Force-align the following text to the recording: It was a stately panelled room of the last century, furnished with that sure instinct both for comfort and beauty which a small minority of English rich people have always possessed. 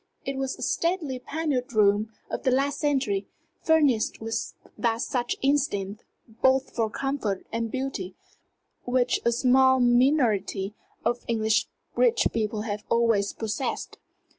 It 0.25 0.35
was 0.35 0.57
a 0.57 0.63
stately 0.63 1.19
panelled 1.19 1.73
room 1.73 2.09
of 2.27 2.41
the 2.41 2.49
last 2.49 2.79
century, 2.79 3.27
furnished 3.61 4.19
with 4.19 4.55
that 4.75 4.99
sure 5.03 5.25
instinct 5.43 6.03
both 6.41 6.73
for 6.75 6.89
comfort 6.89 7.45
and 7.53 7.69
beauty 7.69 8.15
which 8.83 9.19
a 9.23 9.31
small 9.31 9.79
minority 9.79 10.73
of 11.05 11.23
English 11.27 11.67
rich 11.95 12.29
people 12.33 12.61
have 12.63 12.83
always 12.89 13.31
possessed. 13.31 13.99